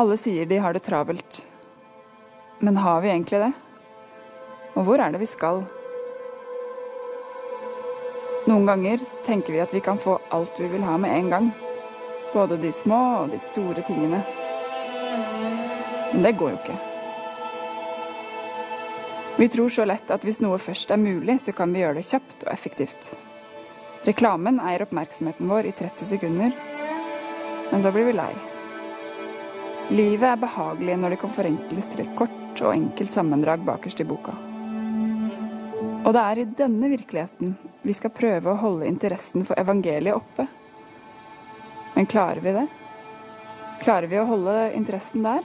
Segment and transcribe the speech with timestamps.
[0.00, 1.46] Alle sier de har det travelt.
[2.58, 3.52] Men har vi egentlig det?
[4.72, 5.58] Og hvor er det vi skal?
[8.48, 11.50] Noen ganger tenker vi at vi kan få alt vi vil ha med en gang.
[12.32, 14.22] Både de små og de store tingene.
[16.14, 16.78] Men det går jo ikke.
[19.36, 22.06] Vi tror så lett at hvis noe først er mulig, så kan vi gjøre det
[22.08, 23.10] kjapt og effektivt.
[24.08, 26.56] Reklamen eier oppmerksomheten vår i 30 sekunder,
[27.68, 28.32] men så blir vi lei.
[29.90, 34.06] Livet er behagelig når det kan forenkles til et kort og enkelt sammendrag bakerst i
[34.06, 34.36] boka.
[36.06, 40.46] Og det er i denne virkeligheten vi skal prøve å holde interessen for evangeliet oppe.
[41.96, 42.64] Men klarer vi det?
[43.82, 45.42] Klarer vi å holde interessen der?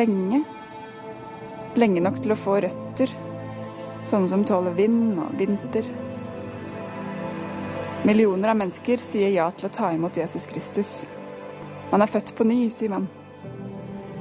[0.00, 0.42] Lenge?
[1.76, 3.12] Lenge nok til å få røtter,
[4.08, 5.92] sånne som tåler vind og vinter.
[8.08, 11.02] Millioner av mennesker sier ja til å ta imot Jesus Kristus.
[11.92, 13.12] Man er født på ny, sier man.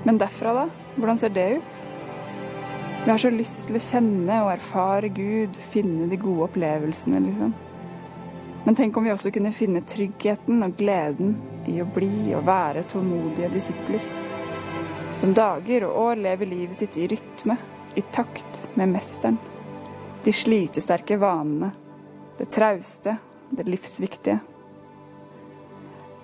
[0.04, 0.68] Men derfra, da?
[0.96, 1.82] Hvordan ser det ut?
[3.04, 7.54] Vi har så lyst til å kjenne og erfare Gud, finne de gode opplevelsene, liksom.
[8.66, 11.34] Men tenk om vi også kunne finne tryggheten og gleden
[11.70, 14.06] i å bli og være tålmodige disipler.
[15.22, 17.58] Som dager og år lever livet sitt i rytme,
[17.98, 19.42] i takt med mesteren.
[20.22, 21.72] De slitesterke vanene,
[22.38, 23.18] det trauste,
[23.50, 24.38] det livsviktige.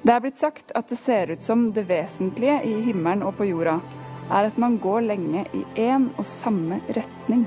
[0.01, 3.47] Det er blitt sagt at det ser ut som det vesentlige i himmelen og på
[3.49, 3.79] jorda
[4.27, 7.45] er at man går lenge i én og samme retning.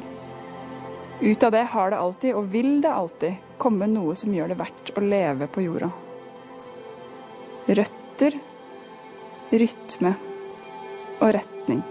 [1.20, 4.56] Ut av det har det alltid, og vil det alltid, komme noe som gjør det
[4.56, 5.90] verdt å leve på jorda.
[7.68, 8.38] Røtter,
[9.52, 10.14] rytme
[11.20, 11.82] og retning.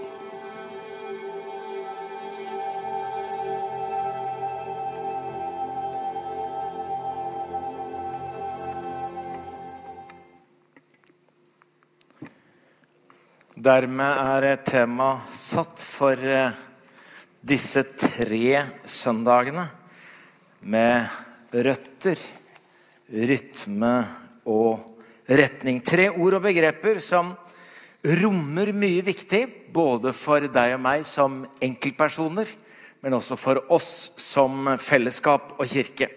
[13.60, 16.54] Dermed er tema satt for eh,
[17.44, 19.66] disse tre søndagene
[20.64, 21.10] med
[21.52, 22.22] røtter,
[23.12, 23.90] rytme
[24.48, 25.82] og retning.
[25.84, 27.34] Tre ord og begreper som
[28.22, 29.42] rommer mye viktig,
[29.76, 32.48] både for deg og meg som enkeltpersoner,
[33.04, 33.92] men også for oss
[34.24, 36.08] som fellesskap og kirke.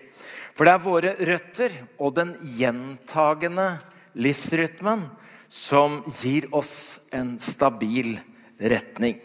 [0.54, 3.66] For det er våre røtter og den gjentagende
[4.14, 5.08] livsrytmen
[5.52, 8.14] som gir oss en stabil
[8.56, 9.18] retning.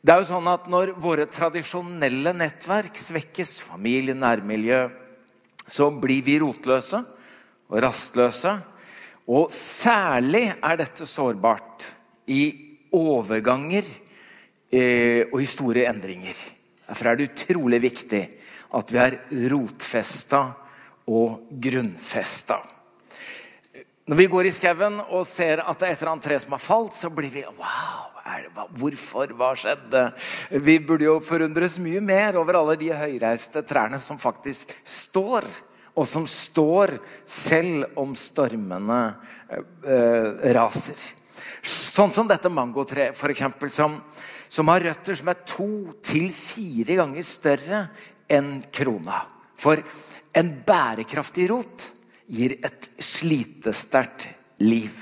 [0.00, 4.86] Det er jo sånn at Når våre tradisjonelle nettverk svekkes, familie, nærmiljø,
[5.68, 7.02] så blir vi rotløse
[7.68, 8.54] og rastløse.
[9.28, 11.84] Og særlig er dette sårbart
[12.32, 12.46] i
[12.96, 13.84] overganger
[14.72, 16.40] eh, og i store endringer.
[16.88, 18.22] Derfor er det utrolig viktig
[18.80, 19.18] at vi er
[19.52, 20.42] rotfesta
[21.12, 22.62] og grunnfesta.
[24.08, 26.54] Når vi går i skauen og ser at det er et eller annet tre som
[26.54, 28.06] har falt, så blir vi Wow!
[28.28, 29.32] Det, hva, hvorfor?
[29.36, 30.02] Hva skjedde?
[30.64, 35.44] Vi burde jo forundres mye mer over alle de høyreiste trærne som faktisk står.
[35.98, 36.94] Og som står
[37.28, 38.98] selv om stormene
[39.50, 41.00] eh, raser.
[41.60, 43.44] Sånn som dette mangotreet, f.eks.
[43.74, 43.98] Som,
[44.48, 45.70] som har røtter som er to
[46.04, 47.84] til fire ganger større
[48.30, 49.24] enn krona.
[49.58, 49.82] For
[50.38, 51.90] en bærekraftig rot
[52.28, 54.28] gir et slitesterkt
[54.62, 54.92] liv.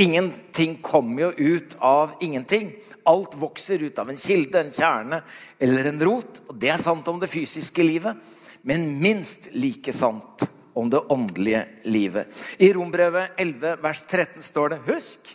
[0.00, 2.72] Ingenting kommer jo ut av ingenting.
[3.04, 5.20] Alt vokser ut av en kilde, en kjerne
[5.58, 6.40] eller en rot.
[6.48, 8.16] Og Det er sant om det fysiske livet,
[8.62, 12.32] men minst like sant om det åndelige livet.
[12.58, 15.34] I Rombrevet 11, vers 13 står det Husk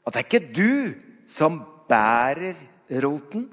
[0.00, 0.94] at det er ikke du
[1.28, 1.60] som
[1.90, 2.56] bærer
[3.02, 3.44] roten,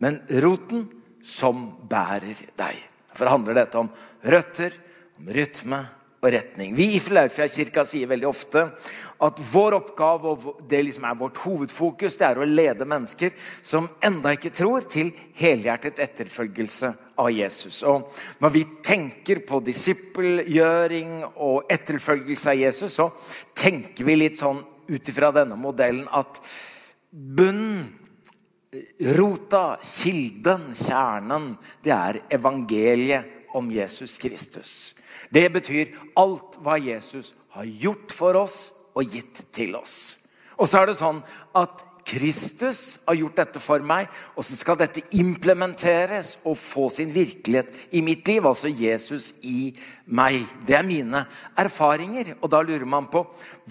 [0.00, 0.86] men roten
[1.24, 2.80] som bærer deg.
[3.10, 3.90] Derfor handler dette om
[4.24, 4.72] røtter,
[5.20, 5.82] om rytme
[6.24, 6.72] og retning.
[6.76, 8.64] Vi i Filadelfia-kirka sier veldig ofte
[9.24, 13.88] at vår oppgave og det liksom er vårt hovedfokus det er å lede mennesker som
[14.04, 17.82] enda ikke tror, til helhjertet etterfølgelse av Jesus.
[17.86, 18.08] Og
[18.40, 23.10] Når vi tenker på disippelgjøring og etterfølgelse av Jesus, så
[23.54, 26.40] tenker vi litt sånn ut ifra denne modellen at
[27.10, 28.00] bunnen
[29.14, 31.52] Rota, kilden, kjernen,
[31.86, 34.72] det er evangeliet om Jesus Kristus.
[35.30, 38.58] Det betyr alt hva Jesus har gjort for oss
[38.94, 39.96] og gitt til oss.
[40.58, 41.20] Og så er det sånn
[41.58, 47.12] at Kristus har gjort dette for meg, og så skal dette implementeres og få sin
[47.14, 48.44] virkelighet i mitt liv.
[48.44, 49.72] Altså Jesus i
[50.04, 50.44] meg.
[50.68, 51.24] Det er mine
[51.56, 52.34] erfaringer.
[52.42, 53.24] Og da lurer man på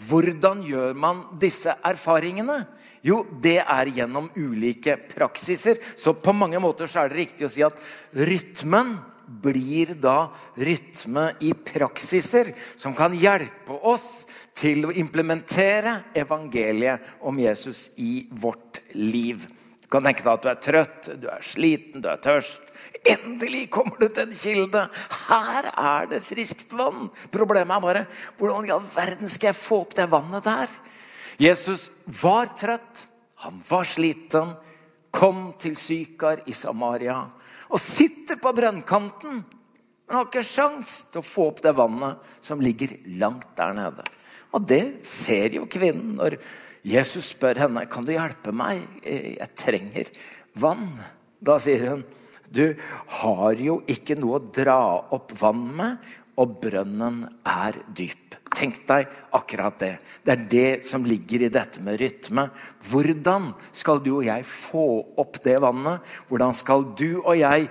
[0.10, 2.64] hvordan gjør man disse erfaringene?
[3.06, 5.78] Jo, det er gjennom ulike praksiser.
[5.96, 7.78] Så på mange måter er det riktig å si at
[8.18, 8.98] rytmen
[9.41, 14.25] blir da rytme i praksiser som kan hjelpe oss
[14.57, 19.45] til å implementere evangeliet om Jesus i vårt liv.
[19.81, 22.62] Du kan tenke deg at du er trøtt, du er sliten, du er tørst.
[23.03, 24.83] Endelig kommer du til en kilde!
[25.27, 27.09] Her er det friskt vann!
[27.33, 28.06] Problemet er bare
[28.39, 30.71] hvordan i all verden skal jeg få opp det vannet der?
[31.41, 31.89] Jesus
[32.21, 33.07] var trøtt,
[33.44, 34.53] han var sliten,
[35.13, 37.19] kom til Sykar i Samaria
[37.74, 39.40] og sitter på brønnkanten.
[40.04, 44.06] Men har ikke sjans til å få opp det vannet som ligger langt der nede.
[44.54, 46.38] Og det ser jo kvinnen når
[46.86, 48.84] Jesus spør henne kan du hjelpe meg.
[49.02, 50.12] Jeg trenger
[50.60, 50.92] vann.
[51.44, 52.04] Da sier hun
[52.54, 52.75] du
[53.24, 54.78] har jo ikke noe å dra
[55.16, 58.38] opp vann med, og brønnen er dyp.
[58.54, 59.96] Tenk deg akkurat det.
[60.24, 62.48] Det er det som ligger i dette med rytme.
[62.90, 64.88] Hvordan skal du og jeg få
[65.22, 66.04] opp det vannet?
[66.30, 67.70] Hvordan skal du og jeg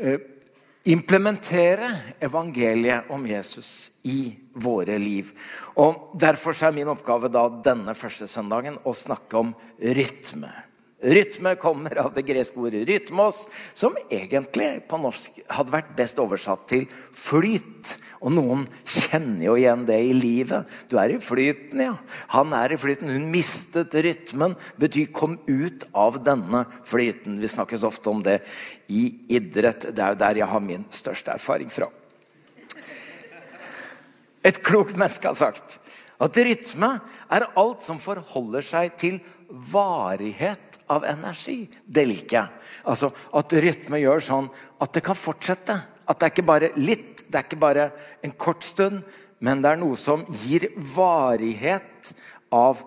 [0.00, 0.20] eh,
[0.84, 5.30] implementere evangeliet om Jesus i våre liv.
[5.78, 10.50] Og Derfor er min oppgave da denne første søndagen å snakke om rytme.
[11.02, 16.68] Rytme kommer av det greske ordet 'rytmos', som egentlig på norsk hadde vært best oversatt
[16.70, 17.96] til flyt.
[18.22, 20.68] Og noen kjenner jo igjen det i livet.
[20.86, 21.96] Du er i flyten, ja.
[22.36, 23.10] Han er i flyten.
[23.10, 24.54] Hun mistet rytmen.
[24.78, 27.40] Betyr 'kom ut av denne flyten'.
[27.40, 28.42] Vi snakkes ofte om det
[28.88, 29.94] i idrett.
[29.94, 31.86] Det er jo der jeg har min største erfaring fra.
[34.44, 35.78] Et klokt menneske har sagt
[36.22, 37.00] at rytme
[37.30, 39.20] er alt som forholder seg til
[39.50, 41.64] varighet av energi.
[41.84, 42.62] Det liker jeg.
[42.88, 44.48] Altså At rytme gjør sånn
[44.82, 45.78] at det kan fortsette.
[46.06, 47.90] At det er ikke bare litt, det er ikke bare
[48.24, 49.02] en kort stund,
[49.42, 52.12] men det er noe som gir varighet
[52.52, 52.82] av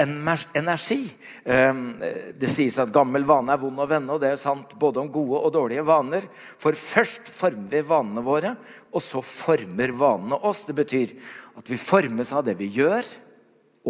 [0.00, 1.10] energi.
[1.44, 1.94] Ehm,
[2.38, 5.10] det sies at gammel vane er vond å vende, og det er sant både om
[5.12, 6.26] gode og dårlige vaner.
[6.60, 8.54] For først former vi vanene våre,
[8.92, 10.64] og så former vanene oss.
[10.68, 11.16] Det betyr
[11.60, 13.04] at vi formes av det vi gjør,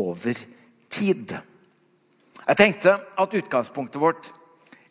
[0.00, 0.38] over
[0.90, 1.34] tid.
[2.50, 4.32] Jeg tenkte at utgangspunktet vårt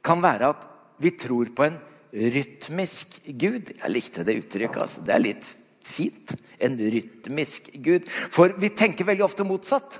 [0.05, 0.67] kan være at
[1.03, 1.79] vi tror på en
[2.15, 3.73] rytmisk Gud.
[3.73, 4.79] Jeg likte det uttrykket.
[4.79, 5.03] Altså.
[5.03, 5.49] Det er litt
[5.83, 6.35] fint.
[6.63, 8.07] En rytmisk Gud.
[8.07, 9.99] For vi tenker veldig ofte motsatt.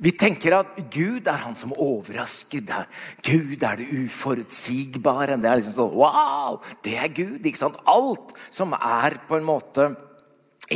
[0.00, 2.68] Vi tenker at Gud er han som overrasker.
[3.24, 5.40] Gud er det uforutsigbare.
[5.40, 6.60] Det er liksom sånn Wow!
[6.84, 7.40] Det er Gud.
[7.40, 7.80] ikke sant?
[7.88, 9.90] Alt som er på en måte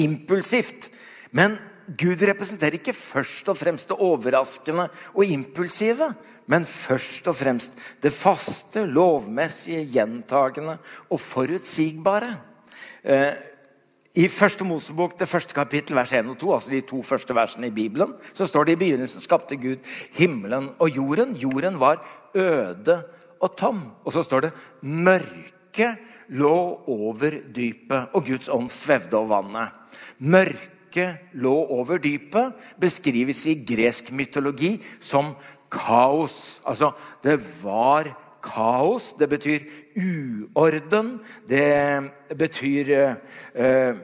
[0.00, 0.88] impulsivt.
[1.36, 6.12] Men Gud representerer ikke først og fremst det overraskende og impulsive,
[6.48, 10.78] men først og fremst det faste, lovmessige, gjentagende
[11.10, 12.30] og forutsigbare.
[13.04, 13.32] Eh,
[14.14, 17.66] I første Mosebok, det første kapittel, vers 1 og 2, altså de to første versene
[17.66, 19.82] i Bibelen, så står det i begynnelsen skapte Gud
[20.14, 21.34] himmelen og jorden.
[21.36, 22.00] Jorden var
[22.34, 23.02] øde
[23.40, 23.82] og tom.
[24.04, 24.52] Og så står det
[24.82, 25.98] mørket
[26.28, 29.74] lå over dypet, og Guds ånd svevde over vannet.
[30.18, 35.34] Mørket mørket lå over dypet, beskrives i gresk mytologi som
[35.70, 36.60] kaos.
[36.64, 36.92] Altså,
[37.22, 39.14] det var kaos.
[39.18, 39.64] Det betyr
[39.96, 41.20] uorden.
[41.48, 43.16] Det betyr
[43.54, 43.94] eh,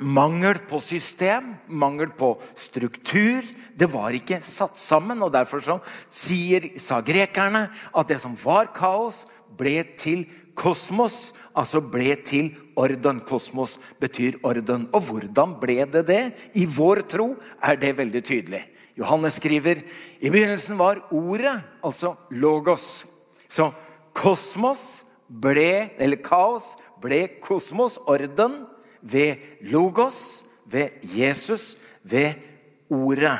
[0.00, 3.42] mangel på system, mangel på struktur.
[3.78, 5.22] Det var ikke satt sammen.
[5.22, 5.78] og Derfor så
[6.10, 13.20] sier, sa grekerne at det som var kaos, ble til kosmos, altså ble til orden.
[13.26, 14.86] Kosmos betyr orden.
[14.94, 16.22] Og hvordan ble det det?
[16.54, 18.62] I vår tro er det veldig tydelig.
[18.96, 19.82] Johannes skriver
[20.20, 23.04] i begynnelsen var ordet, altså logos.
[23.48, 23.68] Så
[24.16, 28.64] kosmos ble, eller kaos ble kosmos, orden,
[29.02, 32.40] ved logos, ved Jesus, ved
[32.88, 33.36] ordet.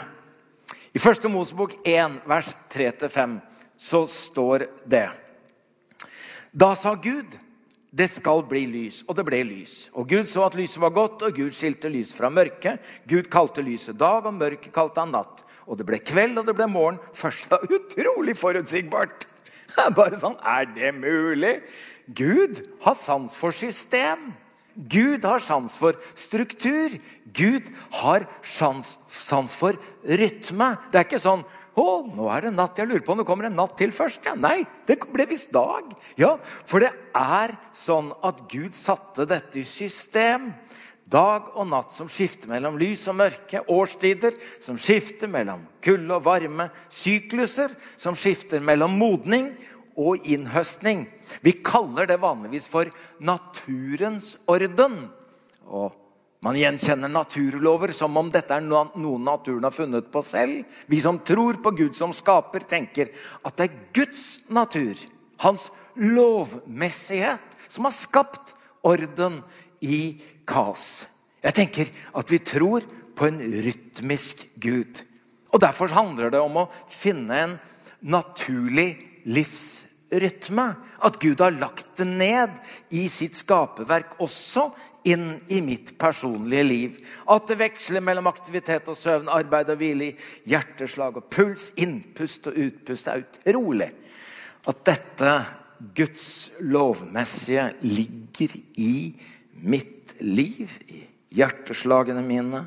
[0.93, 3.39] I første Mosebok 1, vers 3-5,
[3.77, 5.09] så står det
[6.57, 7.35] da sa Gud
[7.97, 9.75] det skal bli lys, og det ble lys.
[9.97, 12.83] Og Gud så at lyset var godt, og Gud skilte lys fra mørket.
[13.09, 15.45] Gud kalte lyset dag, og mørket kalte han natt.
[15.65, 17.01] Og det ble kveld, og det ble morgen.
[17.17, 19.29] Først da utrolig forutsigbart.
[19.97, 21.61] Bare sånn Er det mulig?
[22.07, 24.31] Gud har sans for system.
[24.77, 26.99] Gud har sans for struktur.
[27.33, 27.69] Gud
[28.03, 30.75] har sans, sans for rytme.
[30.93, 32.79] Det er ikke sånn å, nå er det natt.
[32.81, 34.25] Jeg lurer på om det kommer en natt til først.
[34.25, 35.91] Ja, nei, det ble visst dag.
[36.17, 40.55] Ja, For det er sånn at Gud satte dette i system.
[41.07, 43.61] Dag og natt som skifter mellom lys og mørke.
[43.71, 46.71] Årstider som skifter mellom kulde og varme.
[46.91, 49.53] Sykluser som skifter mellom modning
[49.97, 51.05] og innhøstning.
[51.45, 52.89] Vi kaller det vanligvis for
[53.21, 54.99] naturens orden.
[55.69, 55.93] Og
[56.47, 60.63] man gjenkjenner naturlover som om dette er noe naturen har funnet på selv.
[60.87, 63.11] Vi som tror på Gud som skaper, tenker
[63.43, 64.95] at det er Guds natur,
[65.43, 68.55] hans lovmessighet, som har skapt
[68.87, 69.41] orden
[69.83, 71.09] i kaos.
[71.43, 72.87] Jeg tenker at vi tror
[73.19, 75.03] på en rytmisk Gud.
[75.51, 77.59] Og Derfor handler det om å finne en
[78.07, 78.93] naturlig
[79.27, 79.96] livsrytme.
[80.11, 82.53] At Gud har lagt det ned
[82.95, 84.69] i sitt skaperverk, også
[85.07, 86.99] inn i mitt personlige liv.
[87.31, 90.13] At det veksler mellom aktivitet og søvn, arbeid og hvile,
[90.47, 93.09] hjerteslag og puls, innpust og utpust.
[93.09, 93.91] Det er utrolig
[94.67, 95.33] at dette
[95.97, 96.29] Guds
[96.65, 99.13] lovmessige ligger i
[99.63, 101.03] mitt liv, i
[101.37, 102.65] hjerteslagene mine,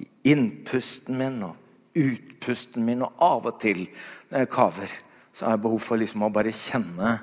[0.00, 3.04] i innpusten min og utpusten min.
[3.04, 3.84] Og av og til
[4.30, 4.98] når jeg kaver,
[5.32, 7.16] så har jeg behov for liksom å bare kjenne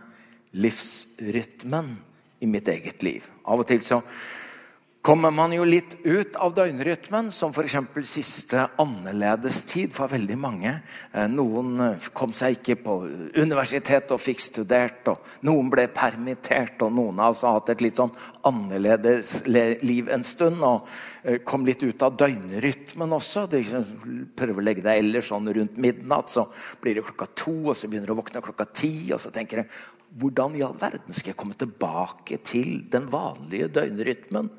[0.57, 1.95] livsrytmen
[2.41, 3.25] i mitt eget liv.
[3.45, 4.01] Av og til så
[5.07, 7.77] kommer man jo litt ut av døgnrytmen, som f.eks.
[8.03, 10.73] siste annerledestid for veldig mange.
[11.13, 12.95] Eh, noen eh, kom seg ikke på
[13.39, 17.85] universitet og fikk studert, og noen ble permittert, og noen av oss har hatt et
[17.85, 18.11] litt sånn
[18.51, 20.91] annerledes liv en stund og
[21.23, 23.45] eh, kom litt ut av døgnrytmen også.
[23.53, 23.63] De
[24.35, 26.49] prøver å legge deg ellers sånn rundt midnatt, så
[26.83, 29.63] blir det klokka to, og så begynner du å våkne klokka ti, og så tenker
[29.63, 29.71] jeg
[30.15, 34.51] hvordan i all verden skal jeg komme tilbake til den vanlige døgnrytmen?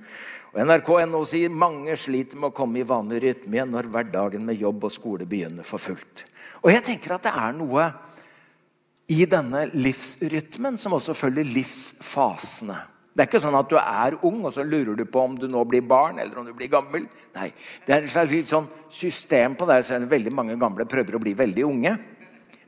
[0.49, 4.61] Og NRK.no sier mange sliter med å komme i vanlig rytme igjen når hverdagen med
[4.61, 6.25] jobb og skole begynner for fullt.
[6.65, 7.89] Og jeg tenker at det er noe
[9.13, 12.79] i denne livsrytmen som også følger livsfasene.
[13.13, 15.49] Det er ikke sånn at du er ung, og så lurer du på om du
[15.51, 17.09] nå blir barn eller om du blir gammel.
[17.35, 17.49] Nei,
[17.85, 21.35] Det er et slags sånn system på deg Så veldig mange gamle prøver å bli
[21.35, 21.97] veldig unge.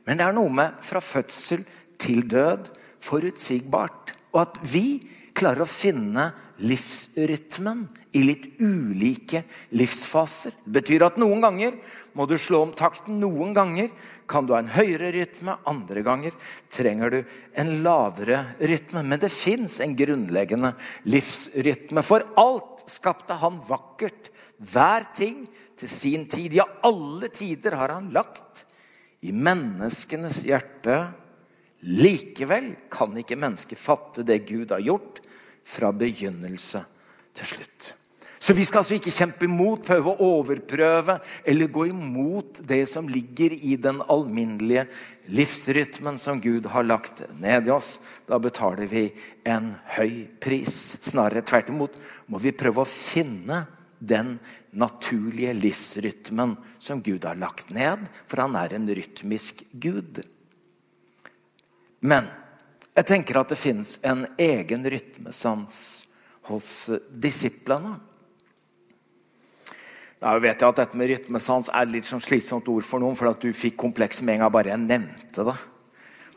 [0.05, 4.15] Men det er noe med fra fødsel til død forutsigbart.
[4.31, 5.01] Og at vi
[5.35, 6.29] klarer å finne
[6.61, 7.85] livsrytmen
[8.17, 9.43] i litt ulike
[9.75, 10.53] livsfaser.
[10.65, 11.77] Det betyr at noen ganger
[12.17, 13.19] må du slå om takten.
[13.21, 13.89] Noen ganger
[14.29, 16.35] kan du ha en høyere rytme, andre ganger
[16.71, 17.19] trenger du
[17.59, 19.03] en lavere rytme.
[19.03, 20.73] Men det fins en grunnleggende
[21.09, 22.03] livsrytme.
[22.05, 24.29] For alt skapte han vakkert.
[24.61, 25.45] Hver ting
[25.79, 26.53] til sin tid.
[26.59, 28.67] Ja, alle tider har han lagt
[29.25, 30.99] i menneskenes hjerte
[31.87, 35.21] Likevel kan ikke mennesket fatte det Gud har gjort,
[35.61, 36.83] fra begynnelse
[37.37, 37.91] til slutt.
[38.41, 43.05] Så vi skal altså ikke kjempe imot, prøve å overprøve eller gå imot det som
[43.05, 44.87] ligger i den alminnelige
[45.29, 47.99] livsrytmen som Gud har lagt ned i oss.
[48.25, 49.05] Da betaler vi
[49.45, 50.73] en høy pris.
[51.05, 52.01] Snarere tvert imot
[52.33, 53.67] må vi prøve å finne
[54.01, 54.39] den
[54.73, 60.23] naturlige livsrytmen som Gud har lagt ned, for han er en rytmisk Gud.
[62.01, 62.27] Men
[62.97, 65.75] jeg tenker at det fins en egen rytmesans
[66.49, 66.69] hos
[67.23, 67.95] disiplene.
[70.21, 73.31] Da vet jeg at dette med rytmesans er litt sånn slitsomt ord for noen, for
[73.31, 75.55] at du fikk kompleks med en gang bare jeg nevnte det.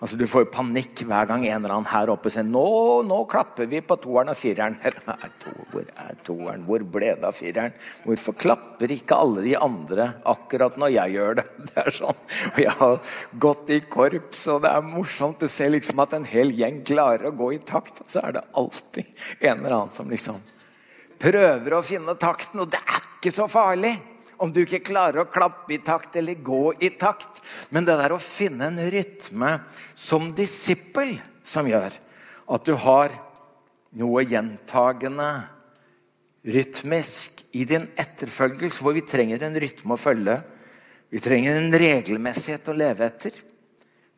[0.04, 2.64] Altså Du får jo panikk hver gang en eller annen her oppe sier nå,
[3.08, 4.76] nå klapper vi på toeren og fireren.
[5.72, 6.66] Hvor er toeren?
[6.68, 7.72] Hvor ble det av fireren?
[8.04, 11.46] Hvorfor klapper ikke alle de andre akkurat når jeg gjør det?
[11.70, 12.20] Det er sånn.
[12.50, 16.28] Og Jeg har gått i korps, og det er morsomt å se liksom at en
[16.28, 18.04] hel gjeng klarer å gå i takt.
[18.04, 19.08] Og så er det alltid
[19.40, 20.42] en eller annen som liksom
[21.24, 23.96] prøver å finne takten, og det er ikke så farlig
[24.44, 27.40] om du ikke klarer å klappe i takt eller gå i takt.
[27.72, 29.56] Men det der å finne en rytme
[29.96, 31.96] som disippel som gjør
[32.54, 33.14] at du har
[33.96, 35.28] noe gjentagende
[36.44, 40.36] rytmisk i din etterfølgelse, hvor vi trenger en rytme å følge.
[41.08, 43.38] Vi trenger en regelmessighet å leve etter.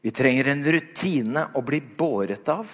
[0.02, 2.66] Vi trenger en rutine å bli båret av.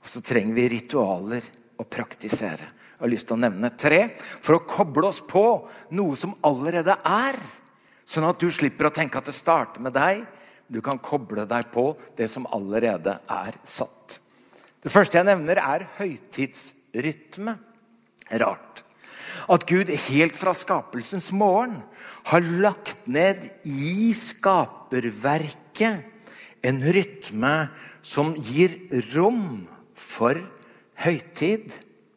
[0.00, 1.46] Og så trenger vi ritualer
[1.78, 2.66] å praktisere.
[3.00, 5.40] Jeg har lyst til å nevne tre for å koble oss på
[5.96, 7.38] noe som allerede er.
[8.04, 10.20] Sånn at du slipper å tenke at det starter med deg.
[10.68, 14.20] Du kan koble deg på det som allerede er satt.
[14.84, 17.56] Det første jeg nevner, er høytidsrytme.
[18.36, 18.84] Rart.
[19.48, 21.80] At Gud helt fra skapelsens morgen
[22.28, 26.04] har lagt ned i skaperverket
[26.60, 27.54] en rytme
[28.04, 28.76] som gir
[29.14, 29.66] rom
[29.96, 30.36] for
[31.00, 31.72] høytid.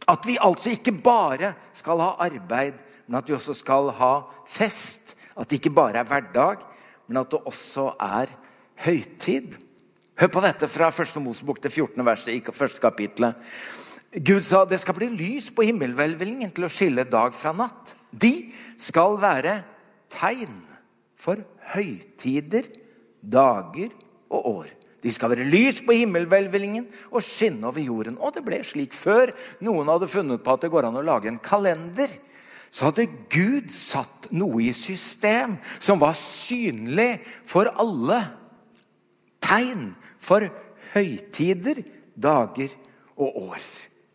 [0.10, 4.14] At vi altså ikke bare skal ha arbeid, men at vi også skal ha
[4.50, 5.16] fest.
[5.38, 6.66] At det ikke bare er hverdag,
[7.08, 8.34] men at det også er
[8.86, 9.56] høytid.
[10.20, 11.16] Hør på dette fra 1.
[11.24, 12.06] Mosebok, det 14.
[12.06, 13.40] verset i første kapitlet.
[14.14, 17.96] Gud sa det skal bli lys på himmelhvelvingen til å skille dag fra natt.
[18.12, 19.56] De skal være
[20.14, 20.60] tegn
[21.18, 21.42] for
[21.74, 22.68] høytider,
[23.24, 23.90] dager
[24.30, 24.72] og år.
[25.04, 28.20] De skal være lys på himmelhvelvingen og skinne over jorden.
[28.20, 29.34] Og det ble slik før
[29.64, 32.12] noen hadde funnet på at det går an å lage en kalender.
[32.74, 38.24] Så hadde Gud satt noe i system som var synlig for alle.
[39.44, 39.92] Tegn
[40.24, 40.48] for
[40.94, 41.84] høytider,
[42.16, 42.72] dager
[43.20, 43.66] og år.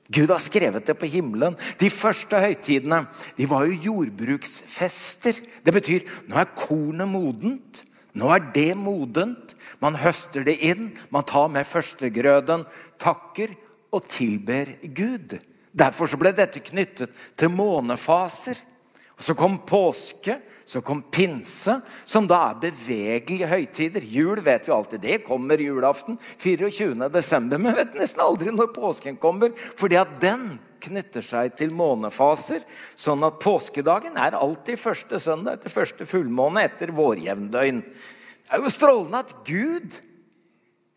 [0.08, 1.56] Gud har skrevet det på himmelen.
[1.78, 3.02] De første høytidene
[3.36, 5.36] de var jo jordbruksfester.
[5.64, 7.82] Det betyr nå er kornet modent.
[8.18, 9.54] Nå er det modent.
[9.82, 12.64] Man høster det inn, man tar med førstegrøden,
[12.98, 13.54] takker
[13.94, 15.38] og tilber Gud.
[15.78, 18.58] Derfor ble dette knyttet til månefaser.
[19.18, 24.04] Og Så kom påske, så kom pinse, som da er bevegelige høytider.
[24.04, 25.00] Jul vet vi alltid.
[25.02, 27.08] Det kommer julaften 24.
[27.10, 27.58] desember.
[27.58, 32.64] Men vet nesten aldri når påsken kommer, fordi at den knytter seg til månefaser.
[32.98, 37.82] Sånn at påskedagen er alltid første søndag etter første fullmåne etter vårjevndøgn.
[37.82, 39.98] Det er jo strålende at Gud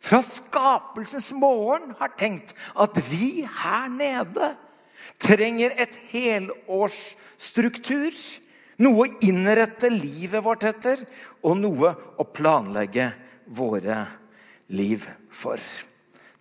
[0.01, 4.55] fra skapelsens morgen har tenkt at vi her nede
[5.21, 8.15] trenger et helårsstruktur.
[8.81, 11.03] Noe å innrette livet vårt etter,
[11.45, 13.11] og noe å planlegge
[13.45, 13.99] våre
[14.73, 15.61] liv for.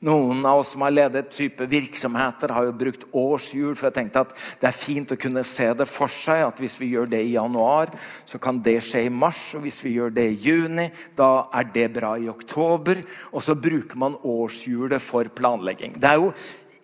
[0.01, 3.75] Noen av oss som har ledet type virksomheter, har jo brukt årshjul.
[3.77, 4.31] For jeg tenkte at
[4.63, 6.41] det er fint å kunne se det for seg.
[6.47, 7.93] At hvis vi gjør det i januar,
[8.25, 9.43] så kan det skje i mars.
[9.59, 10.87] Og hvis vi gjør det i juni,
[11.19, 13.03] da er det bra i oktober.
[13.35, 15.99] Og så bruker man årshjulet for planlegging.
[16.01, 16.33] Det er jo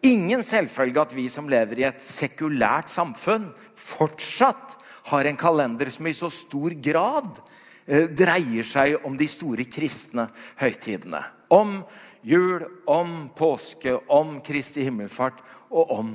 [0.05, 3.49] ingen selvfølge at vi som lever i et sekulært samfunn,
[3.81, 4.77] fortsatt
[5.09, 7.41] har en kalender som i så stor grad
[7.87, 10.29] eh, dreier seg om de store kristne
[10.61, 11.23] høytidene.
[11.55, 11.79] Om
[12.27, 15.39] jul, om påske, om Kristi himmelfart
[15.71, 16.13] og om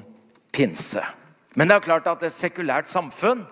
[0.51, 1.03] pinse.
[1.55, 3.45] Men det er klart at et sekulært samfunn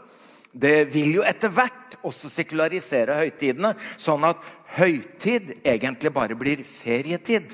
[0.50, 4.42] det vil jo etter hvert også sekularisere høytidene, sånn at
[4.80, 7.54] høytid egentlig bare blir ferietid.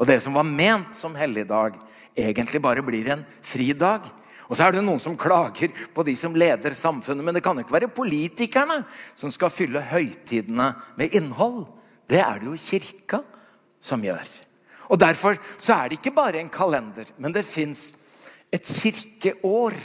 [0.00, 1.76] Og det som var ment som helligdag,
[2.16, 4.08] egentlig bare blir en fridag.
[4.48, 7.58] Og så er det noen som klager på de som leder samfunnet, men det kan
[7.58, 8.80] jo ikke være politikerne
[9.12, 11.66] som skal fylle høytidene med innhold.
[12.08, 13.20] Det er det jo kirka
[13.82, 14.26] som gjør.
[14.90, 17.92] Og Derfor så er det ikke bare en kalender, men det fins
[18.52, 19.76] et kirkeår.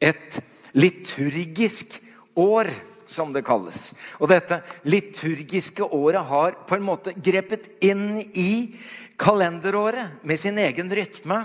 [0.00, 0.40] Et
[0.76, 2.02] liturgisk
[2.36, 2.68] år,
[3.06, 3.94] som det kalles.
[4.20, 8.76] Og dette liturgiske året har på en måte grepet inn i
[9.16, 11.38] kalenderåret med sin egen rytme.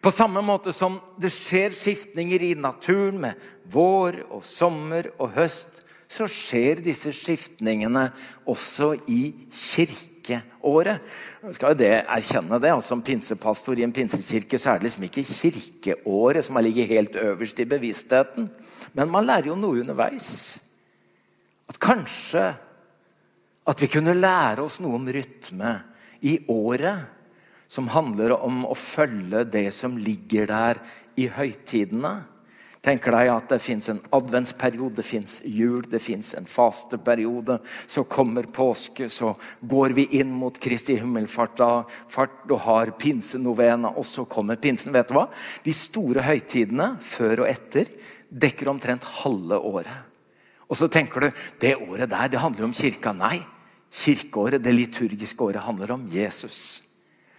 [0.00, 5.82] På samme måte som det skjer skiftninger i naturen med vår og sommer og høst,
[6.08, 8.08] så skjer disse skiftningene
[8.48, 9.32] også i
[10.28, 11.00] kirkeåret.
[11.42, 14.88] Jeg skal jo det erkjenne det, altså Som pinsepastor i en pinsekirke så er det
[14.88, 18.50] liksom ikke kirkeåret som har ligget helt øverst i bevisstheten.
[18.92, 20.58] Men man lærer jo noe underveis.
[21.68, 22.46] At kanskje
[23.68, 25.74] at vi kunne lære oss noe om rytme
[26.24, 27.04] i året
[27.68, 30.80] som handler om å følge det som ligger der
[31.20, 32.14] i høytidene.
[32.88, 37.58] Tenker deg at det fins en adventsperiode, det fins jul, det fins en fasteperiode.
[37.84, 44.24] Så kommer påske, så går vi inn mot Kristi himmelfart og har pinsenovena, og så
[44.24, 44.94] kommer pinsen.
[44.96, 45.26] Vet du hva?
[45.66, 47.92] De store høytidene før og etter
[48.28, 50.08] dekker omtrent halve året.
[50.68, 53.12] Og så tenker du det året der det handler jo om kirka.
[53.12, 53.42] Nei,
[53.92, 56.86] kirkeåret, det liturgiske året, handler om Jesus.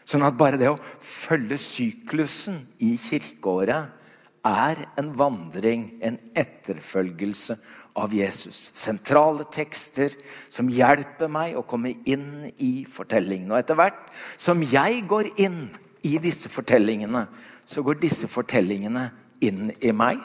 [0.06, 3.98] Sånn at bare det å følge syklusen i kirkeåret
[4.46, 7.58] er en vandring, en etterfølgelse
[8.00, 8.70] av Jesus.
[8.78, 10.14] Sentrale tekster
[10.52, 13.52] som hjelper meg å komme inn i fortellingen.
[13.52, 15.62] Og etter hvert som jeg går inn
[16.08, 17.26] i disse fortellingene,
[17.70, 19.10] så går disse fortellingene
[19.46, 20.22] inn i meg.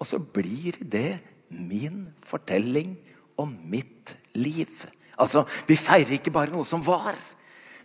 [0.00, 2.94] Og så blir det min fortelling
[3.40, 4.70] om mitt liv.
[5.18, 7.16] Altså, Vi feirer ikke bare noe som var,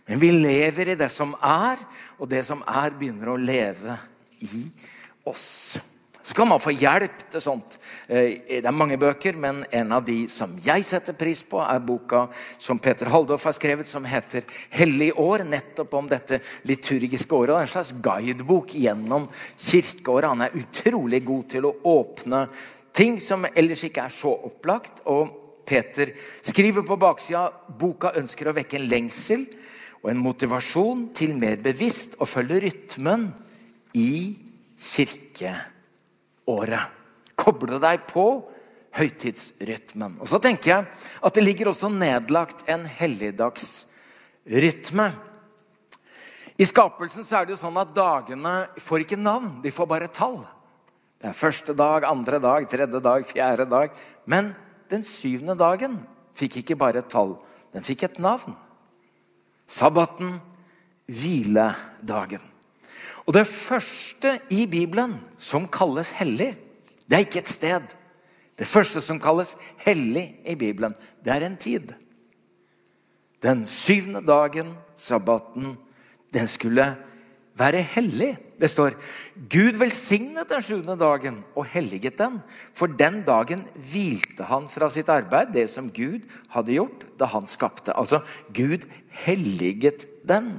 [0.06, 1.80] men vi lever i det som er,
[2.18, 3.96] og det som er, begynner å leve
[4.44, 4.68] i
[5.26, 5.78] oss.
[6.26, 7.76] Så kan man få hjelp til sånt.
[8.08, 11.84] Eh, det er mange bøker, men en av de som jeg setter pris på, er
[11.86, 12.24] boka
[12.58, 15.46] som Peter Haldorf har skrevet, som heter 'Hellig år'.
[15.46, 17.54] Nettopp om dette liturgiske året.
[17.54, 20.28] og En slags guidebok gjennom kirkeåret.
[20.28, 22.48] Han er utrolig god til å åpne
[22.92, 25.02] ting som ellers ikke er så opplagt.
[25.04, 25.28] og
[25.64, 26.12] Peter
[26.42, 29.46] skriver på baksida boka ønsker å vekke en lengsel
[30.02, 33.32] og en motivasjon til mer bevisst å følge rytmen
[33.94, 34.45] i
[34.80, 36.86] kirkeåret.
[37.36, 38.48] Koble deg på
[38.96, 40.16] høytidsrytmen.
[40.22, 40.86] Og så tenker jeg
[41.20, 45.12] at det ligger også nedlagt en helligdagsrytme.
[46.56, 50.08] I skapelsen så er det jo sånn at dagene får ikke navn, de får bare
[50.08, 50.46] tall.
[51.20, 53.90] Det er første dag, andre dag, tredje dag, fjerde dag.
[54.24, 54.54] Men
[54.92, 57.36] den syvende dagen fikk ikke bare et tall,
[57.76, 58.56] den fikk et navn.
[59.68, 60.40] Sabbaten,
[61.10, 62.55] hviledagen.
[63.26, 66.52] Og det første i Bibelen som kalles hellig,
[67.06, 67.94] det er ikke et sted.
[68.56, 71.92] Det første som kalles hellig i Bibelen, det er en tid.
[73.42, 75.74] Den syvende dagen, sabbaten,
[76.34, 76.94] den skulle
[77.58, 78.36] være hellig.
[78.60, 78.96] Det står
[79.52, 82.38] Gud velsignet den sjuende dagen og helliget den.
[82.74, 87.48] For den dagen hvilte han fra sitt arbeid, det som Gud hadde gjort da han
[87.48, 87.96] skapte.
[87.96, 88.22] Altså,
[88.54, 88.88] Gud
[89.26, 90.54] helliget den.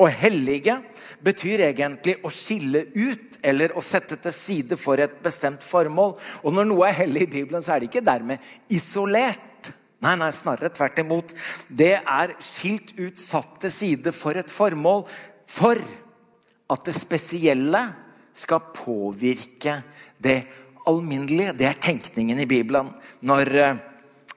[0.00, 0.78] Å hellige
[1.24, 6.14] betyr egentlig å skille ut eller å sette til side for et bestemt formål.
[6.42, 9.70] Og når noe er hellig i Bibelen, så er det ikke dermed isolert.
[10.02, 11.34] Nei, nei, snarere tvert imot.
[11.68, 15.04] Det er skilt ut, satt til side for et formål.
[15.46, 15.78] For
[16.72, 17.84] at det spesielle
[18.34, 19.82] skal påvirke
[20.22, 20.40] det
[20.88, 21.54] alminnelige.
[21.58, 22.90] Det er tenkningen i Bibelen.
[23.20, 23.84] Når eh,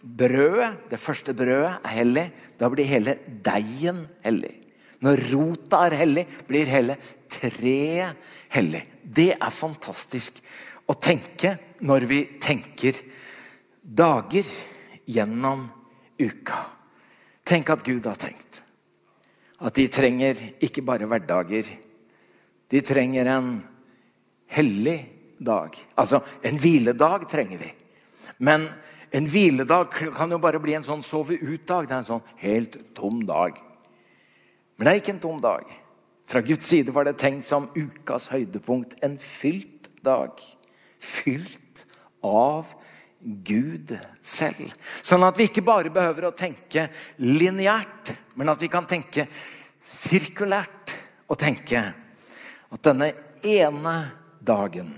[0.03, 2.27] brødet, det første brødet er hellig,
[2.59, 4.64] da blir hele deigen hellig.
[5.05, 6.97] Når rota er hellig, blir hele
[7.29, 8.17] treet
[8.55, 8.81] hellig.
[9.01, 10.39] Det er fantastisk
[10.89, 12.97] å tenke når vi tenker
[13.81, 14.49] dager
[15.05, 15.67] gjennom
[16.17, 16.61] uka.
[17.45, 18.61] Tenk at Gud har tenkt.
[19.61, 21.69] At de trenger ikke bare hverdager.
[22.69, 23.51] De trenger en
[24.51, 24.97] hellig
[25.37, 25.77] dag.
[25.95, 27.69] Altså, en hviledag trenger vi.
[28.37, 28.67] Men
[29.15, 31.87] en hviledag kan jo bare bli en sånn sove ut-dag.
[31.87, 33.61] Det er en sånn helt tom dag.
[34.75, 35.67] Men det er ikke en tom dag.
[36.27, 38.97] Fra Guds side var det tenkt som ukas høydepunkt.
[39.05, 40.41] En fylt dag.
[40.99, 41.85] Fylt
[42.25, 42.73] av
[43.25, 44.73] Gud selv.
[45.01, 46.88] Sånn at vi ikke bare behøver å tenke
[47.21, 49.27] lineært, men at vi kan tenke
[49.85, 50.97] sirkulært.
[51.25, 53.07] Og tenke at denne
[53.41, 53.93] ene
[54.45, 54.91] dagen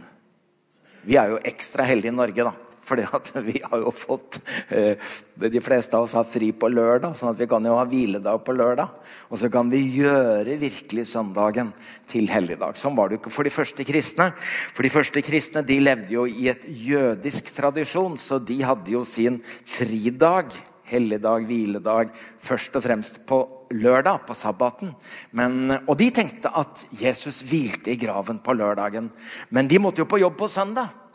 [1.07, 2.66] Vi er jo ekstra heldige i Norge, da.
[2.87, 4.39] Fordi at vi har jo fått
[4.71, 4.95] eh,
[5.37, 8.43] De fleste av oss har fri på lørdag, sånn at vi kan jo ha hviledag
[8.45, 8.93] på lørdag.
[9.29, 11.73] Og så kan vi gjøre virkelig søndagen
[12.09, 12.79] til helligdag.
[12.79, 14.31] Sånn var det jo ikke for de første kristne.
[14.73, 19.03] For de første kristne de levde jo i et jødisk tradisjon, så de hadde jo
[19.07, 20.55] sin fridag.
[20.87, 23.41] Helligdag, hviledag, først og fremst på
[23.75, 24.93] lørdag, på sabbaten.
[25.35, 29.09] Men, og de tenkte at Jesus hvilte i graven på lørdagen.
[29.51, 31.06] Men de måtte jo på jobb på søndag.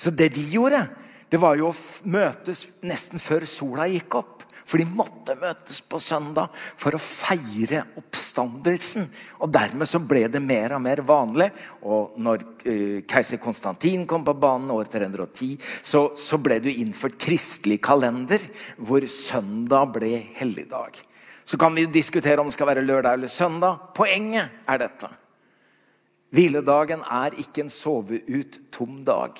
[0.00, 0.86] Så det de gjorde,
[1.28, 4.46] det var jo å møtes nesten før sola gikk opp.
[4.70, 9.08] For de måtte møtes på søndag for å feire oppstandelsen.
[9.42, 11.50] Og dermed så ble det mer og mer vanlig.
[11.82, 17.18] Og når uh, keiser Konstantin kom på banen år 310, så, så ble det innført
[17.20, 18.46] kristelig kalender
[18.78, 21.02] hvor søndag ble helligdag.
[21.44, 23.90] Så kan vi diskutere om det skal være lørdag eller søndag.
[23.98, 25.10] Poenget er dette.
[26.30, 29.34] Hviledagen er ikke en sove ut tom dag.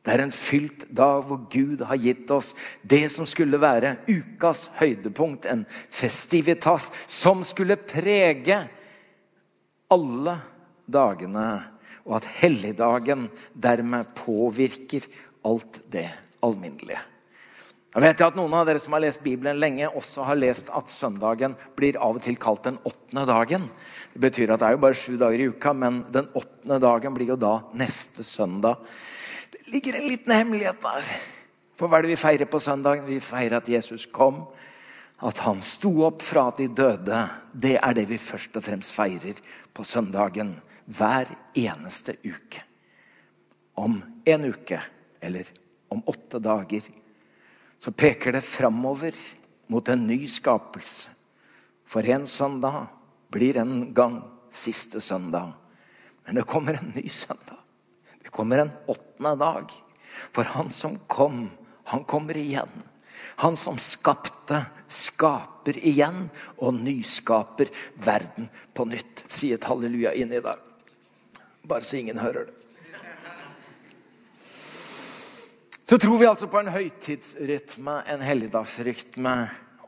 [0.00, 4.68] Det er en fylt dag hvor Gud har gitt oss det som skulle være ukas
[4.78, 5.44] høydepunkt.
[5.44, 8.62] En festivitas som skulle prege
[9.92, 10.38] alle
[10.88, 11.50] dagene.
[12.08, 15.04] Og at helligdagen dermed påvirker
[15.44, 16.08] alt det
[16.42, 17.04] alminnelige.
[17.90, 20.88] Jeg vet at Noen av dere som har lest Bibelen lenge, også har lest at
[20.88, 23.66] søndagen blir av og til kalt den åttende dagen.
[24.14, 27.16] Det betyr at det er jo bare sju dager i uka, men den åttende dagen
[27.18, 28.78] blir jo da neste søndag
[29.72, 31.12] ligger en liten hemmelighet der.
[31.78, 33.04] For hva er det vi feirer på søndag?
[33.06, 34.42] Vi feirer at Jesus kom.
[35.24, 37.20] At han sto opp fra de døde.
[37.52, 39.40] Det er det vi først og fremst feirer
[39.76, 40.54] på søndagen
[40.90, 42.64] hver eneste uke.
[43.80, 44.80] Om en uke,
[45.22, 45.48] eller
[45.88, 46.84] om åtte dager,
[47.80, 49.16] så peker det framover
[49.72, 51.14] mot en ny skapelse.
[51.88, 52.84] For en søndag
[53.32, 54.20] blir en gang
[54.52, 55.54] siste søndag.
[56.26, 57.59] Men det kommer en ny søndag.
[58.30, 59.72] Det kommer en åttende dag.
[60.32, 61.50] For han som kom,
[61.84, 62.70] han kommer igjen.
[63.42, 66.28] Han som skapte, skaper igjen
[66.62, 69.24] og nyskaper verden på nytt.
[69.26, 70.62] Si et halleluja inn i dag.
[71.66, 72.54] Bare så ingen hører det.
[75.90, 79.34] Så tror vi altså på en høytidsrytme, en helligdagsrytme.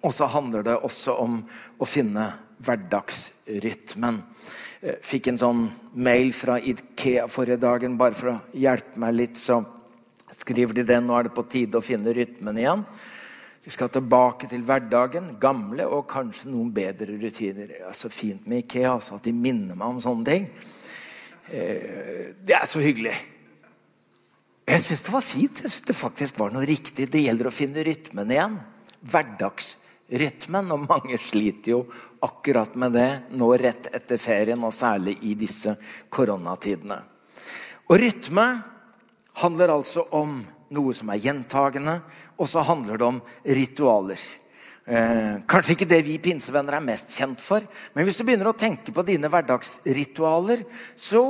[0.03, 1.45] Og så handler det også om
[1.79, 2.27] å finne
[2.59, 4.19] hverdagsrytmen.
[4.83, 9.39] Eh, fikk en sånn mail fra Ikea forrige dagen bare for å hjelpe meg litt.
[9.39, 9.61] Så
[10.35, 11.07] skriver de den.
[11.07, 12.83] Nå er det på tide å finne rytmen igjen.
[13.63, 15.37] Vi skal tilbake til hverdagen.
[15.43, 17.71] Gamle og kanskje noen bedre rutiner.
[17.71, 20.49] Det er så fint med Ikea altså, at de minner meg om sånne ting.
[21.47, 23.15] Eh, det er så hyggelig.
[24.67, 25.63] Jeg syns det var fint.
[25.63, 27.07] Jeg synes det faktisk var noe riktig.
[27.07, 28.59] Det gjelder å finne rytmen igjen.
[30.13, 30.73] Hverdagsrytmen.
[30.73, 31.81] Og mange sliter jo
[32.21, 35.75] akkurat med det nå rett etter ferien, og særlig i disse
[36.13, 37.01] koronatidene.
[37.89, 38.47] Og rytme
[39.41, 42.01] handler altså om noe som er gjentagende,
[42.39, 44.21] og så handler det om ritualer.
[44.83, 47.63] Eh, kanskje ikke det vi pinsevenner er mest kjent for.
[47.95, 50.65] Men hvis du begynner å tenke på dine hverdagsritualer,
[50.99, 51.23] så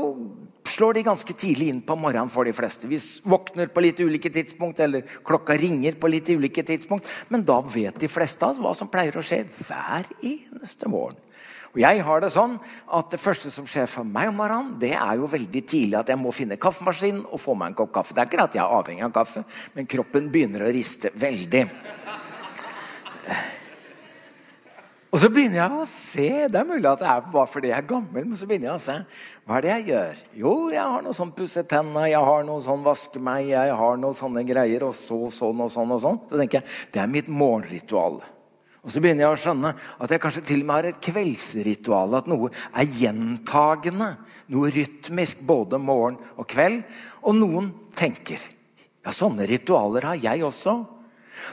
[0.73, 2.89] slår de ganske tidlig inn på morgenen for de fleste.
[2.89, 2.97] Vi
[3.29, 7.11] våkner på litt ulike tidspunkt, eller klokka ringer på litt ulike tidspunkt.
[7.29, 11.21] Men da vet de fleste av oss hva som pleier å skje hver eneste morgen.
[11.73, 12.59] Og jeg har Det sånn
[12.93, 16.09] at det første som skjer for meg om morgenen, det er jo veldig tidlig at
[16.09, 18.13] jeg må finne kaffemaskinen og få meg en kopp kaffe.
[18.15, 21.65] Det er ikke at jeg er avhengig av kaffe, men kroppen begynner å riste veldig.
[25.13, 27.77] Og så begynner jeg å se Det er mulig at det er bare fordi jeg
[27.83, 28.95] er gammel, men så begynner jeg å se
[29.45, 30.21] hva er det jeg gjør.
[30.41, 33.99] Jo, jeg har noe sånn pusse tenna, jeg har noe sånn vaske meg, jeg har
[34.01, 36.21] noe sånne greier, og så sånn og sånn og sånn.
[36.31, 38.23] Så tenker jeg, Det er mitt morgenritual.
[38.83, 42.17] Og så begynner jeg å skjønne at jeg kanskje til og med har et kveldsritual.
[42.19, 44.09] At noe er gjentagende,
[44.51, 46.83] noe rytmisk både morgen og kveld.
[47.23, 50.81] Og noen tenker ja, sånne ritualer har jeg også.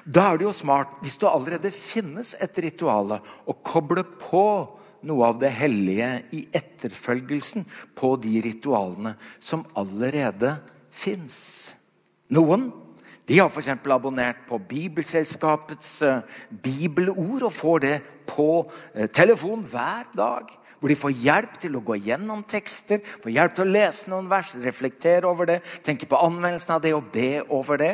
[0.06, 4.46] Da er det jo smart, hvis det allerede finnes et ritual, å koble på
[5.08, 7.66] noe av det hellige i etterfølgelsen
[7.98, 10.58] på de ritualene som allerede
[10.92, 11.40] fins.
[12.36, 12.70] Noen
[13.30, 13.70] de har f.eks.
[13.94, 20.50] abonnert på Bibelselskapets uh, bibelord og får det på uh, telefon hver dag.
[20.80, 24.32] Hvor de får hjelp til å gå gjennom tekster, får hjelp til å lese noen
[24.32, 27.92] vers, reflektere over det, tenke på anvendelsen av det og be over det.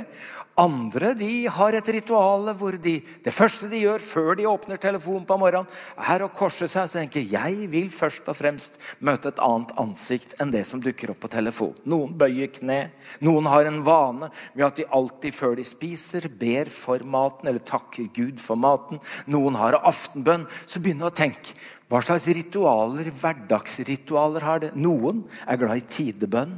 [0.56, 5.26] Andre de har et ritual hvor de, det første de gjør før de åpner telefonen
[5.28, 5.68] på morgenen,
[6.00, 10.38] er å korse seg og tenke jeg vil først og fremst møte et annet ansikt
[10.40, 11.82] enn det som dukker opp på telefonen.
[11.92, 12.80] Noen bøyer kne.
[13.20, 17.66] Noen har en vane med at de alltid før de spiser, ber for maten eller
[17.66, 19.04] takker Gud for maten.
[19.28, 20.48] Noen har aftenbønn.
[20.64, 21.58] Så begynner å tenke
[21.92, 24.72] hva slags ritualer, hverdagsritualer har det?
[24.80, 26.56] Noen er glad i tidebønn.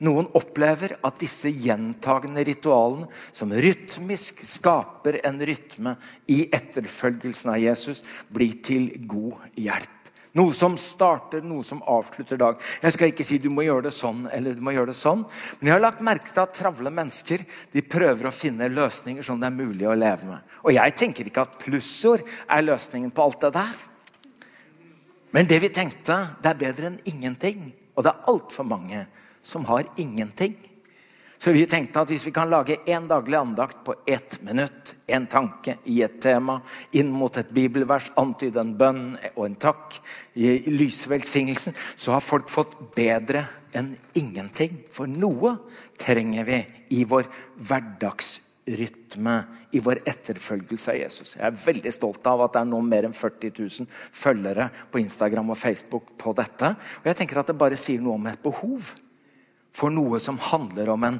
[0.00, 5.96] Noen opplever at disse gjentagende ritualene, som rytmisk skaper en rytme
[6.32, 8.00] i etterfølgelsen av Jesus,
[8.32, 9.96] blir til god hjelp.
[10.38, 12.60] Noe som starter, noe som avslutter dag.
[12.84, 15.24] Jeg skal ikke si du må gjøre det sånn eller du må gjøre det sånn.
[15.58, 19.40] Men jeg har lagt merke til at travle mennesker de prøver å finne løsninger som
[19.42, 20.54] det er mulig å leve med.
[20.62, 23.80] Og jeg tenker ikke at plussord er løsningen på alt det der.
[25.34, 27.66] Men det vi tenkte, det er bedre enn ingenting.
[27.98, 29.02] Og det er altfor mange
[29.42, 30.56] som har ingenting.
[31.40, 35.24] Så vi tenkte at hvis vi kan lage én daglig andakt på ett minutt, en
[35.26, 36.58] tanke i et tema,
[36.92, 39.96] inn mot et bibelvers, antyde en bønn og en takk,
[40.36, 44.82] i velsignelsen, så har folk fått bedre enn ingenting.
[44.92, 45.56] For noe
[45.96, 46.60] trenger vi
[47.00, 49.40] i vår hverdagsrytme,
[49.72, 51.36] i vår etterfølgelse av Jesus.
[51.40, 55.00] Jeg er veldig stolt av at det er nå mer enn 40 000 følgere på
[55.00, 56.76] Instagram og Facebook på dette.
[57.00, 58.98] Og jeg tenker at det bare sier noe om et behov
[59.72, 61.18] for noe som handler om en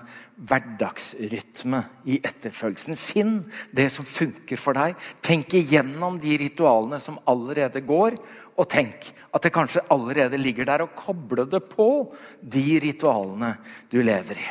[0.51, 2.99] hverdagsrytme i etterfølgelsen.
[2.99, 3.37] Finn
[3.77, 4.97] det som funker for deg.
[5.23, 8.19] Tenk igjennom de ritualene som allerede går,
[8.59, 12.11] og tenk at det kanskje allerede ligger der, og koble det på
[12.43, 13.55] de ritualene
[13.93, 14.49] du lever i.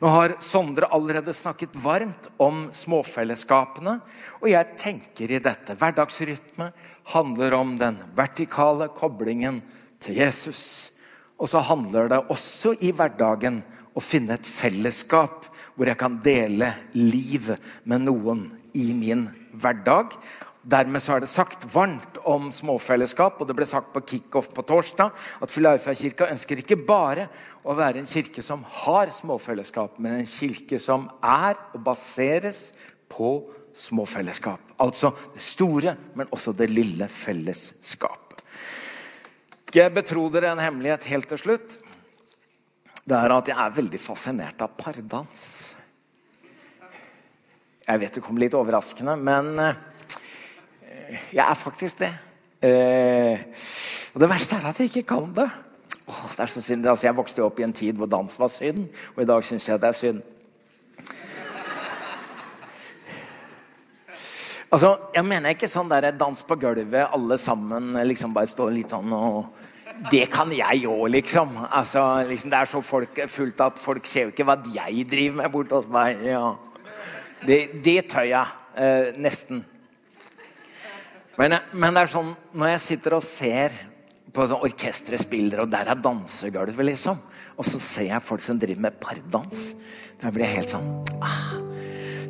[0.00, 3.98] Nå har Sondre allerede snakket varmt om småfellesskapene,
[4.40, 5.76] og jeg tenker i dette.
[5.76, 6.70] Hverdagsrytme
[7.12, 9.60] handler om den vertikale koblingen
[10.00, 10.64] til Jesus.
[11.40, 13.62] Og så handler det også i hverdagen
[13.96, 17.48] å finne et fellesskap hvor jeg kan dele liv
[17.88, 18.44] med noen
[18.76, 19.24] i min
[19.56, 20.12] hverdag.
[20.60, 24.64] Dermed så er det sagt varmt om småfellesskap, og det ble sagt på kickoff på
[24.68, 27.30] torsdag at Filadelfia-kirka ønsker ikke bare
[27.64, 32.66] å være en kirke som har småfellesskap, men en kirke som er og baseres
[33.08, 33.38] på
[33.72, 34.60] småfellesskap.
[34.84, 38.29] Altså det store, men også det lille fellesskap
[39.70, 41.76] ikke betro dere en hemmelighet helt til slutt.
[43.06, 45.44] Det er at jeg er veldig fascinert av pardans.
[47.86, 49.78] Jeg vet det kommer litt overraskende, men eh,
[51.30, 52.10] jeg er faktisk det.
[52.66, 53.46] Eh,
[54.14, 55.46] og det verste er at jeg ikke kan det.
[56.10, 56.86] Åh, det er så synd.
[56.90, 59.70] Altså, jeg vokste opp i en tid hvor dans var synd, og i dag syns
[59.70, 60.22] jeg det er synd.
[64.70, 68.94] Altså, Jeg mener ikke sånn der dans på gulvet, alle sammen liksom bare står litt
[68.94, 69.66] sånn og
[70.10, 71.56] Det kan jeg òg, liksom.
[71.66, 72.50] Altså, liksom.
[72.52, 75.76] Det er så folk, fullt at folk ser jo ikke hva jeg driver med borte
[75.76, 76.22] hos meg.
[76.24, 76.54] Ja.
[77.42, 78.54] Det, det tør jeg.
[78.80, 79.64] Eh, nesten.
[81.36, 83.76] Men, men, det er sånn når jeg sitter og ser
[84.32, 87.20] på sånn orkesteret spiller, og der er dansegulvet, liksom.
[87.58, 89.72] Og så ser jeg folk som driver med pardans.
[90.22, 90.88] Da blir jeg helt sånn
[91.20, 91.69] ah.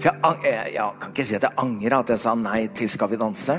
[0.00, 2.88] Så jeg, jeg, jeg, kan ikke si at jeg angra at jeg sa nei til
[2.88, 3.58] Skal vi danse.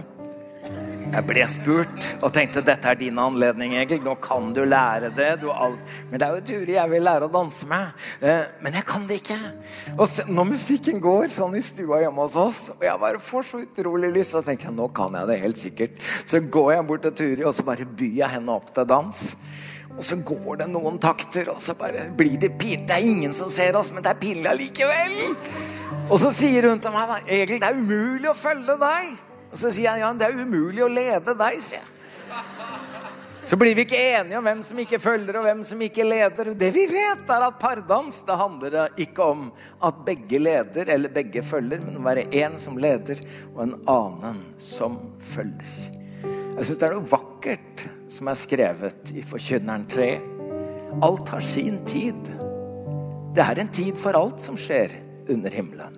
[1.11, 3.73] Jeg ble spurt og tenkte dette er din anledning.
[3.77, 3.99] Egil.
[4.01, 5.41] Nå kan du lære det.
[5.41, 7.91] Du Men det er jo Turi jeg vil lære å danse med.
[8.23, 9.37] Eh, men jeg kan det ikke.
[9.97, 13.45] Og se, når musikken går sånn i stua hjemme hos oss, og jeg bare får
[13.49, 15.99] så utrolig lyst, så tenker jeg nå kan jeg det helt sikkert.
[16.25, 19.25] Så går jeg bort til Turi og så bare byr jeg henne opp til dans.
[19.91, 22.87] Og så går det noen takter, og så bare blir det pinlig.
[22.87, 25.70] Det er ingen som ser oss, men det er pinlig allikevel.
[26.11, 29.15] Og så sier hun til meg Egil, det er umulig å følge deg.
[29.51, 31.59] Og så sier jeg ja, det er umulig å lede deg.
[31.63, 31.97] sier jeg.
[33.51, 36.53] Så blir vi ikke enige om hvem som ikke følger og hvem som ikke leder.
[36.55, 39.47] Det vi vet, er at pardans det handler ikke om
[39.83, 44.39] at begge leder eller begge følger, men å være én som leder og en annen
[44.61, 44.95] som
[45.33, 45.99] følger.
[46.23, 50.09] Jeg syns det er noe vakkert som er skrevet i Forkynneren 3.
[51.03, 52.31] Alt har sin tid.
[53.35, 54.95] Det er en tid for alt som skjer
[55.31, 55.97] under himmelen.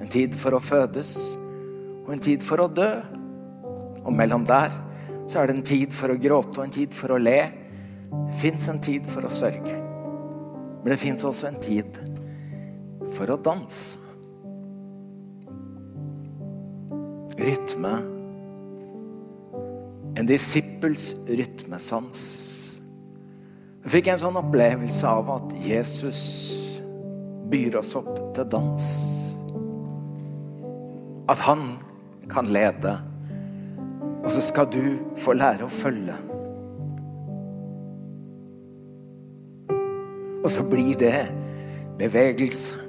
[0.00, 1.16] En tid for å fødes
[2.04, 2.90] og en tid for å dø.
[4.04, 4.72] Og mellom der
[5.30, 7.38] så er det en tid for å gråte og en tid for å le.
[8.12, 9.76] Det fins en tid for å sørge.
[10.82, 12.00] Men det fins også en tid
[13.16, 14.00] for å danse.
[17.40, 17.94] Rytme.
[20.14, 22.20] En disippels rytmesans.
[23.84, 26.20] Jeg fikk en sånn opplevelse av at Jesus
[27.54, 28.92] byr oss opp til dans.
[31.30, 31.76] At han
[32.30, 32.98] kan lede.
[34.24, 34.82] Og så skal du
[35.20, 36.16] få lære å følge.
[40.44, 41.16] Og så blir det
[42.00, 42.80] bevegelse.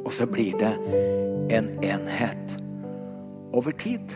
[0.00, 0.72] Og så blir det
[1.52, 2.56] en enhet
[3.52, 4.14] over tid.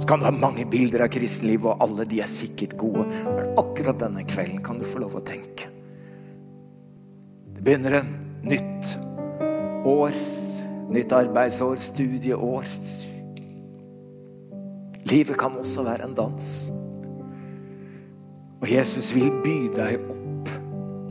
[0.00, 3.04] Så kan du ha mange bilder av kristenlivet, og alle de er sikkert gode.
[3.06, 5.51] Men akkurat denne kvelden kan du få lov å tenke.
[7.62, 8.08] Begynner en
[8.42, 8.96] nytt
[9.86, 10.16] år.
[10.92, 12.66] Nytt arbeidsår, studieår.
[15.06, 16.48] Livet kan også være en dans.
[18.62, 20.50] Og Jesus vil by deg opp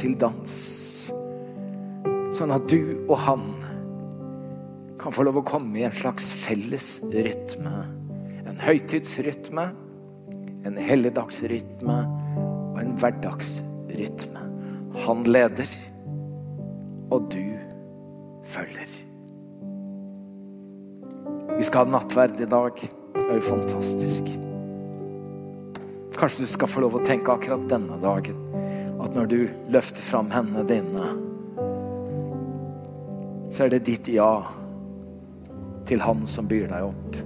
[0.01, 0.57] til dans.
[2.35, 3.47] Sånn at du og han
[5.01, 7.73] kan få lov å komme i en slags felles rytme.
[8.43, 9.69] En høytidsrytme,
[10.67, 11.97] en helligdagsrytme
[12.73, 14.43] og en hverdagsrytme.
[15.07, 15.79] Han leder,
[17.12, 17.43] og du
[18.47, 18.91] følger.
[21.58, 22.80] Vi skal ha nattverd i dag.
[23.15, 24.30] Det er jo fantastisk.
[26.17, 28.39] Kanskje du skal få lov å tenke akkurat denne dagen
[29.02, 29.39] at når du
[29.74, 31.06] løfter fram hendene dine,
[33.52, 34.34] så er det ditt ja
[35.89, 37.17] til Han som byr deg opp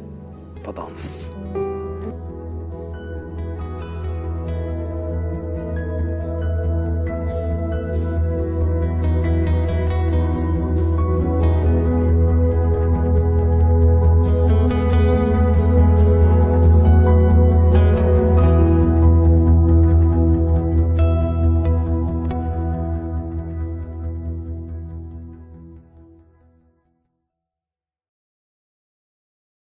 [0.65, 1.09] på dans.